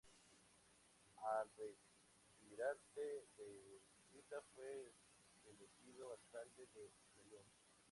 [1.29, 3.01] Al retirarse
[3.37, 4.91] de ciclista fue
[5.45, 7.45] elegido alcalde de Melun.